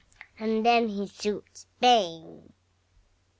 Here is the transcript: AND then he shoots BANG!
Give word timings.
AND 0.39 0.65
then 0.65 0.87
he 0.87 1.05
shoots 1.05 1.67
BANG! 1.79 2.53